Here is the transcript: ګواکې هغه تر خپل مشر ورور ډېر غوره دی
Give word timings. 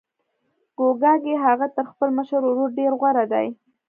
ګواکې 0.77 1.33
هغه 1.45 1.67
تر 1.75 1.85
خپل 1.91 2.09
مشر 2.17 2.41
ورور 2.45 2.69
ډېر 2.79 2.91
غوره 2.99 3.25
دی 3.31 3.47